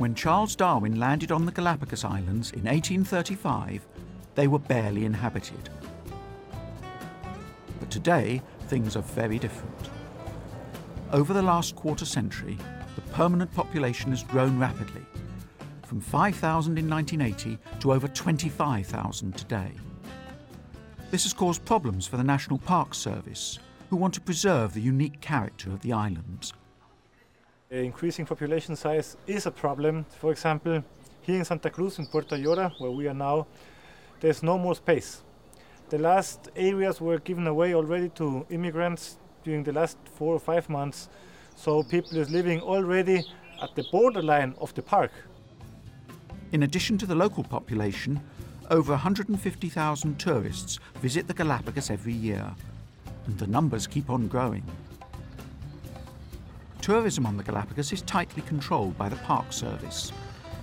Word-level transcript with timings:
When 0.00 0.14
Charles 0.14 0.56
Darwin 0.56 0.98
landed 0.98 1.30
on 1.30 1.44
the 1.44 1.52
Galapagos 1.52 2.06
Islands 2.06 2.52
in 2.52 2.64
1835, 2.64 3.86
they 4.34 4.48
were 4.48 4.58
barely 4.58 5.04
inhabited. 5.04 5.68
But 7.78 7.90
today, 7.90 8.40
things 8.68 8.96
are 8.96 9.02
very 9.02 9.38
different. 9.38 9.90
Over 11.12 11.34
the 11.34 11.42
last 11.42 11.76
quarter 11.76 12.06
century, 12.06 12.56
the 12.94 13.02
permanent 13.12 13.52
population 13.52 14.08
has 14.12 14.22
grown 14.22 14.58
rapidly, 14.58 15.04
from 15.82 16.00
5,000 16.00 16.78
in 16.78 16.88
1980 16.88 17.58
to 17.80 17.92
over 17.92 18.08
25,000 18.08 19.36
today. 19.36 19.72
This 21.10 21.24
has 21.24 21.34
caused 21.34 21.62
problems 21.66 22.06
for 22.06 22.16
the 22.16 22.24
National 22.24 22.58
Park 22.58 22.94
Service, 22.94 23.58
who 23.90 23.96
want 23.96 24.14
to 24.14 24.22
preserve 24.22 24.72
the 24.72 24.80
unique 24.80 25.20
character 25.20 25.68
of 25.68 25.82
the 25.82 25.92
islands. 25.92 26.54
Uh, 27.72 27.76
increasing 27.76 28.26
population 28.26 28.74
size 28.74 29.16
is 29.28 29.46
a 29.46 29.50
problem. 29.50 30.04
For 30.18 30.32
example, 30.32 30.82
here 31.20 31.36
in 31.36 31.44
Santa 31.44 31.70
Cruz, 31.70 32.00
in 32.00 32.06
Puerto 32.06 32.36
Ayora, 32.36 32.72
where 32.80 32.90
we 32.90 33.06
are 33.06 33.14
now, 33.14 33.46
there's 34.18 34.42
no 34.42 34.58
more 34.58 34.74
space. 34.74 35.22
The 35.88 35.98
last 35.98 36.48
areas 36.56 37.00
were 37.00 37.20
given 37.20 37.46
away 37.46 37.74
already 37.74 38.08
to 38.16 38.44
immigrants 38.50 39.18
during 39.44 39.62
the 39.62 39.72
last 39.72 39.98
four 40.16 40.34
or 40.34 40.40
five 40.40 40.68
months, 40.68 41.08
so 41.54 41.84
people 41.84 42.18
is 42.18 42.28
living 42.28 42.60
already 42.60 43.22
at 43.62 43.72
the 43.76 43.84
borderline 43.92 44.56
of 44.58 44.74
the 44.74 44.82
park. 44.82 45.12
In 46.50 46.64
addition 46.64 46.98
to 46.98 47.06
the 47.06 47.14
local 47.14 47.44
population, 47.44 48.20
over 48.68 48.94
150,000 48.94 50.18
tourists 50.18 50.80
visit 50.96 51.28
the 51.28 51.34
Galapagos 51.34 51.88
every 51.88 52.14
year, 52.14 52.52
and 53.26 53.38
the 53.38 53.46
numbers 53.46 53.86
keep 53.86 54.10
on 54.10 54.26
growing. 54.26 54.64
Tourism 56.80 57.26
on 57.26 57.36
the 57.36 57.42
Galapagos 57.42 57.92
is 57.92 58.00
tightly 58.02 58.42
controlled 58.42 58.96
by 58.96 59.10
the 59.10 59.16
Park 59.16 59.52
Service. 59.52 60.12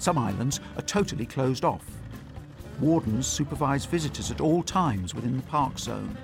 Some 0.00 0.18
islands 0.18 0.58
are 0.76 0.82
totally 0.82 1.24
closed 1.24 1.64
off. 1.64 1.84
Wardens 2.80 3.28
supervise 3.28 3.84
visitors 3.84 4.32
at 4.32 4.40
all 4.40 4.64
times 4.64 5.14
within 5.14 5.36
the 5.36 5.42
park 5.44 5.78
zone. 5.78 6.16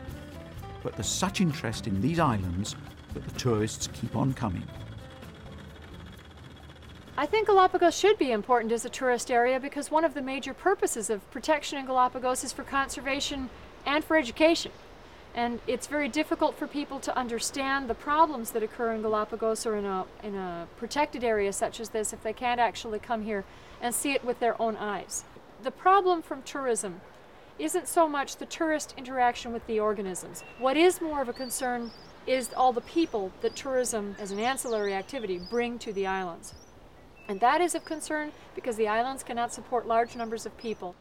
But 0.83 0.95
there's 0.95 1.07
such 1.07 1.41
interest 1.41 1.87
in 1.87 2.01
these 2.01 2.19
islands 2.19 2.75
that 3.15 3.25
the 3.25 3.39
tourists 3.39 3.89
keep 3.93 4.17
on 4.17 4.35
coming. 4.35 4.65
I 7.17 7.27
think 7.27 7.47
Galapagos 7.47 7.97
should 7.97 8.19
be 8.19 8.33
important 8.33 8.73
as 8.73 8.85
a 8.85 8.91
tourist 8.91 9.31
area 9.31 9.61
because 9.61 9.91
one 9.91 10.05
of 10.05 10.15
the 10.15 10.23
major 10.23 10.53
purposes 10.53 11.11
of 11.11 11.31
protection 11.31 11.79
in 11.79 11.87
Galapagos 11.87 12.43
is 12.43 12.53
for 12.53 12.65
conservation 12.65 13.51
and 13.87 14.05
for 14.05 14.17
education. 14.17 14.73
And 15.37 15.61
it's 15.67 15.87
very 15.87 16.09
difficult 16.09 16.57
for 16.57 16.67
people 16.67 16.99
to 17.01 17.17
understand 17.17 17.89
the 17.89 17.95
problems 17.95 18.53
that 18.53 18.63
occur 18.63 18.93
in 18.93 19.03
Galapagos 19.03 19.67
or 19.67 19.77
in 19.77 19.85
a, 19.85 20.07
in 20.23 20.35
a 20.35 20.67
protected 20.79 21.23
area 21.23 21.53
such 21.53 21.79
as 21.79 21.91
this 21.91 22.15
if 22.15 22.23
they 22.23 22.33
can't 22.33 22.59
actually 22.59 22.99
come 22.99 23.23
here 23.23 23.45
and 23.83 23.95
see 23.95 24.13
it 24.13 24.25
with 24.25 24.41
their 24.41 24.61
own 24.61 24.77
eyes. 24.77 25.25
The 25.63 25.71
problem 25.71 26.23
from 26.23 26.43
tourism 26.43 27.03
isn't 27.59 27.87
so 27.87 28.09
much 28.09 28.37
the 28.37 28.47
tourist 28.47 28.95
interaction 28.97 29.53
with 29.53 29.67
the 29.67 29.79
organisms. 29.79 30.43
What 30.59 30.79
is 30.79 31.03
more 31.03 31.21
of 31.21 31.29
a 31.29 31.35
concern 31.35 31.91
is 32.27 32.51
all 32.57 32.73
the 32.73 32.81
people 32.81 33.31
that 33.43 33.55
tourism 33.55 34.17
as 34.19 34.31
an 34.31 34.39
ancillary 34.39 34.95
activity 34.95 35.39
bring 35.51 35.79
to 35.81 35.93
the 35.93 36.07
islands. 36.07 36.55
And 37.29 37.41
that 37.41 37.61
is 37.61 37.75
of 37.75 37.85
concern 37.85 38.33
because 38.55 38.77
the 38.77 38.89
islands 38.89 39.23
cannot 39.23 39.53
support 39.53 39.87
large 39.87 40.17
numbers 40.17 40.47
of 40.47 40.57
people. 40.57 40.95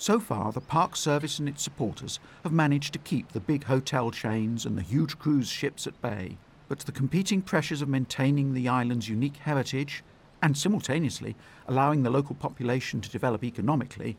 So 0.00 0.18
far, 0.18 0.50
the 0.50 0.62
Park 0.62 0.96
Service 0.96 1.38
and 1.38 1.46
its 1.46 1.62
supporters 1.62 2.20
have 2.42 2.52
managed 2.52 2.94
to 2.94 2.98
keep 2.98 3.32
the 3.32 3.38
big 3.38 3.64
hotel 3.64 4.10
chains 4.10 4.64
and 4.64 4.78
the 4.78 4.82
huge 4.82 5.18
cruise 5.18 5.50
ships 5.50 5.86
at 5.86 6.00
bay. 6.00 6.38
But 6.68 6.78
the 6.78 6.90
competing 6.90 7.42
pressures 7.42 7.82
of 7.82 7.88
maintaining 7.90 8.54
the 8.54 8.66
island's 8.66 9.10
unique 9.10 9.36
heritage 9.36 10.02
and 10.40 10.56
simultaneously 10.56 11.36
allowing 11.68 12.02
the 12.02 12.08
local 12.08 12.34
population 12.34 13.02
to 13.02 13.10
develop 13.10 13.44
economically 13.44 14.16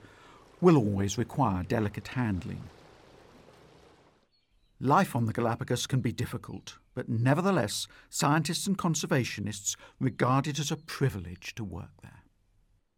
will 0.62 0.78
always 0.78 1.18
require 1.18 1.64
delicate 1.64 2.10
handling. 2.10 2.62
Life 4.80 5.16
on 5.16 5.26
the 5.26 5.34
Galapagos 5.34 5.88
can 5.88 6.00
be 6.00 6.12
difficult, 6.12 6.78
but 6.94 7.10
nevertheless, 7.10 7.88
scientists 8.08 8.68
and 8.68 8.78
conservationists 8.78 9.76
regard 10.00 10.46
it 10.46 10.60
as 10.60 10.70
a 10.70 10.78
privilege 10.78 11.56
to 11.56 11.64
work 11.64 11.90
there. 12.04 12.21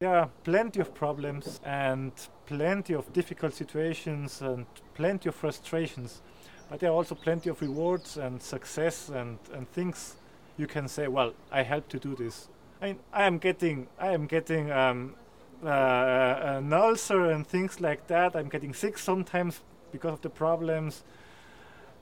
There 0.04 0.14
are 0.14 0.30
plenty 0.44 0.82
of 0.82 0.94
problems 0.94 1.62
and 1.64 2.12
plenty 2.46 2.94
of 2.94 3.14
difficult 3.14 3.54
situations 3.54 4.42
and 4.42 4.66
plenty 4.96 5.30
of 5.30 5.36
frustrations, 5.36 6.22
but 6.70 6.82
there 6.82 6.90
are 6.90 6.94
also 6.94 7.16
plenty 7.16 7.50
of 7.50 7.62
rewards 7.62 8.18
and 8.18 8.42
success 8.42 9.08
and, 9.08 9.40
and 9.54 9.72
things 9.72 10.18
you 10.58 10.68
can 10.68 10.90
say, 10.90 11.08
well, 11.08 11.32
I 11.54 11.64
helped 11.64 11.90
to 11.92 12.00
do 12.00 12.18
this. 12.18 12.50
I, 12.82 12.88
mean, 12.88 13.00
I 13.14 13.24
am 13.24 13.38
getting, 13.38 13.88
I 13.98 14.12
am 14.12 14.28
getting 14.28 14.74
um, 14.74 15.16
uh, 15.64 15.70
an 15.70 16.74
ulcer 16.74 17.32
and 17.32 17.48
things 17.48 17.80
like 17.80 18.08
that. 18.08 18.36
I'm 18.36 18.50
getting 18.50 18.74
sick 18.74 18.98
sometimes 18.98 19.62
because 19.94 20.16
of 20.16 20.22
the 20.22 20.30
problems. 20.30 21.06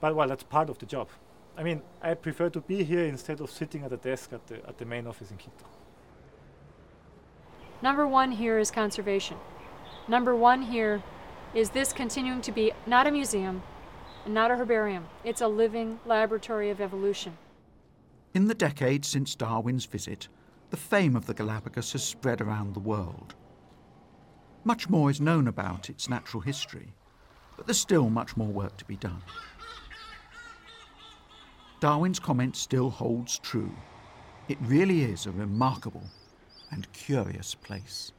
But 0.00 0.16
well, 0.16 0.26
that's 0.26 0.42
part 0.42 0.70
of 0.70 0.78
the 0.80 0.86
job. 0.86 1.06
I 1.56 1.62
mean, 1.62 1.82
I 2.02 2.14
prefer 2.14 2.50
to 2.50 2.62
be 2.62 2.82
here 2.82 3.04
instead 3.04 3.40
of 3.40 3.48
sitting 3.48 3.84
at 3.84 3.92
a 3.92 3.96
desk 3.96 4.32
at 4.32 4.44
the, 4.48 4.56
at 4.66 4.78
the 4.78 4.86
main 4.86 5.06
office 5.06 5.30
in 5.30 5.36
Quito. 5.36 5.66
Number 7.82 8.06
one 8.06 8.30
here 8.30 8.60
is 8.60 8.70
conservation. 8.70 9.36
Number 10.06 10.36
one 10.36 10.62
here 10.62 11.02
is 11.52 11.70
this 11.70 11.92
continuing 11.92 12.40
to 12.42 12.52
be 12.52 12.72
not 12.86 13.08
a 13.08 13.10
museum 13.10 13.60
and 14.24 14.32
not 14.32 14.52
a 14.52 14.56
herbarium. 14.56 15.06
It's 15.24 15.40
a 15.40 15.48
living 15.48 15.98
laboratory 16.06 16.70
of 16.70 16.80
evolution. 16.80 17.36
In 18.34 18.46
the 18.46 18.54
decades 18.54 19.08
since 19.08 19.34
Darwin's 19.34 19.84
visit, 19.84 20.28
the 20.70 20.76
fame 20.76 21.16
of 21.16 21.26
the 21.26 21.34
Galapagos 21.34 21.92
has 21.92 22.04
spread 22.04 22.40
around 22.40 22.74
the 22.74 22.80
world. 22.80 23.34
Much 24.62 24.88
more 24.88 25.10
is 25.10 25.20
known 25.20 25.48
about 25.48 25.90
its 25.90 26.08
natural 26.08 26.40
history, 26.40 26.94
but 27.56 27.66
there's 27.66 27.80
still 27.80 28.08
much 28.08 28.36
more 28.36 28.46
work 28.46 28.76
to 28.76 28.84
be 28.84 28.96
done. 28.96 29.22
Darwin's 31.80 32.20
comment 32.20 32.54
still 32.54 32.90
holds 32.90 33.40
true. 33.40 33.74
It 34.48 34.58
really 34.60 35.02
is 35.02 35.26
a 35.26 35.32
remarkable 35.32 36.04
and 36.72 36.90
curious 36.92 37.54
place. 37.54 38.12